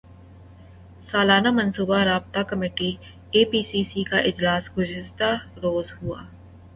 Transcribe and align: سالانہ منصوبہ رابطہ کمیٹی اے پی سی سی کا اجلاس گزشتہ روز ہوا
سالانہ 1.09 1.49
منصوبہ 1.51 1.99
رابطہ 2.03 2.39
کمیٹی 2.49 2.89
اے 3.33 3.41
پی 3.51 3.61
سی 3.69 3.81
سی 3.83 4.03
کا 4.03 4.17
اجلاس 4.21 4.63
گزشتہ 4.77 5.29
روز 5.63 5.93
ہوا 5.97 6.19